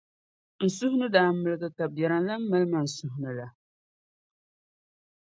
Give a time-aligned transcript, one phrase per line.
[0.61, 3.47] N suhu ni daa miligi ka biɛrim lan mali ma n suhu ni la.